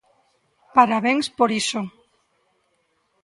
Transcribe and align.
¡Parabéns 0.75 1.25
por 1.37 1.47
iso! 1.61 1.81